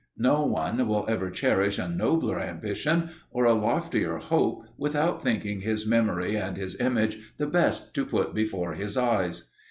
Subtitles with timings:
[0.17, 5.85] No one will ever cherish a nobler ambition or a loftier hope without thinking his
[5.85, 9.51] memory and his image the best to put before his eyes.